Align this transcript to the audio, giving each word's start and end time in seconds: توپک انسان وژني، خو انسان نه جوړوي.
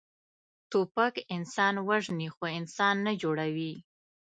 توپک 0.71 1.15
انسان 1.35 1.75
وژني، 1.87 2.27
خو 2.35 2.43
انسان 2.59 2.95
نه 3.07 3.11
جوړوي. 3.21 3.73